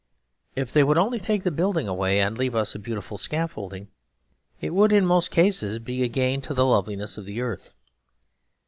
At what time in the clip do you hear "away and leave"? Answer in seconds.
1.87-2.55